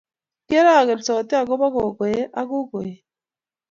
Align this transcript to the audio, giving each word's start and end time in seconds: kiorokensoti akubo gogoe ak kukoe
kiorokensoti 0.47 1.33
akubo 1.39 1.65
gogoe 1.75 2.17
ak 2.39 2.45
kukoe 2.49 2.91